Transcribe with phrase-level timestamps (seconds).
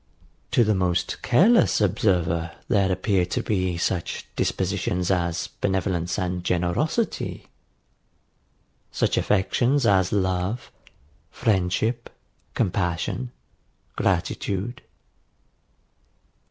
[0.49, 7.49] To the most careless observer there appear to be such dispositions as benevolence and generosity;
[8.91, 10.71] such affections as love,
[11.29, 12.09] friendship,
[12.55, 13.31] compassion,
[13.95, 14.81] gratitude.